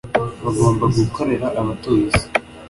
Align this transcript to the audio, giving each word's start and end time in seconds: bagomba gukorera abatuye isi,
bagomba 0.43 0.85
gukorera 0.97 1.47
abatuye 1.59 2.03
isi, 2.09 2.25